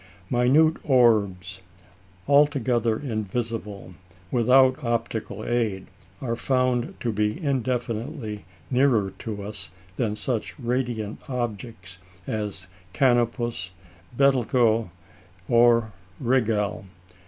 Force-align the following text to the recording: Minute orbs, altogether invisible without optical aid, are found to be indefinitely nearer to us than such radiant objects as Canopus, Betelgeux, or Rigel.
Minute 0.31 0.77
orbs, 0.83 1.61
altogether 2.27 2.97
invisible 2.99 3.93
without 4.31 4.83
optical 4.83 5.45
aid, 5.45 5.85
are 6.21 6.35
found 6.35 6.99
to 6.99 7.11
be 7.11 7.39
indefinitely 7.39 8.43
nearer 8.71 9.11
to 9.19 9.43
us 9.43 9.69
than 9.97 10.15
such 10.15 10.57
radiant 10.57 11.19
objects 11.29 11.99
as 12.25 12.65
Canopus, 12.93 13.73
Betelgeux, 14.17 14.89
or 15.47 15.93
Rigel. 16.19 16.85